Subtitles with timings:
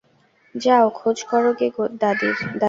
[0.55, 1.67] যাও খোঁজ করো গে
[2.01, 2.37] দাড়ির।